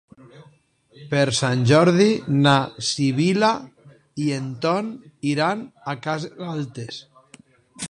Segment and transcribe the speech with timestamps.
[1.09, 2.07] Per Sant Jordi
[2.45, 2.55] na
[2.87, 3.51] Sibil·la
[4.25, 4.91] i en Ton
[5.35, 7.01] iran a Cases Altes.